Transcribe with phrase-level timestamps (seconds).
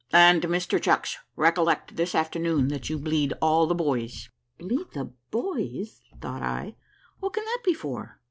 [0.13, 6.01] "And, Mr Chucks, recollect this afternoon that you bleed all the buoys." Bleed the boys!
[6.19, 6.75] thought I,
[7.19, 8.17] what can that be for?